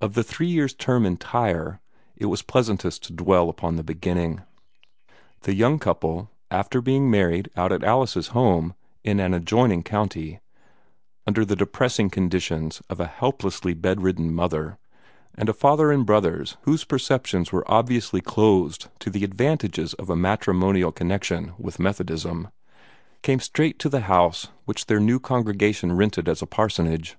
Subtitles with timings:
[0.00, 1.80] Of the three years' term in Tyre,
[2.16, 4.42] it was pleasantest to dwell upon the beginning.
[5.40, 10.38] The young couple after being married out at Alice's home in an adjoining county,
[11.26, 14.78] under the depressing conditions of a hopelessly bedridden mother,
[15.34, 20.14] and a father and brothers whose perceptions were obviously closed to the advantages of a
[20.14, 22.46] matrimonial connection with Methodism
[23.22, 27.16] came straight to the house which their new congregation rented as a parsonage.